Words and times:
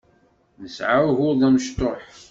Nesɛa 0.63 0.99
ugur 1.09 1.33
d 1.39 1.41
amecṭuḥ. 1.47 2.01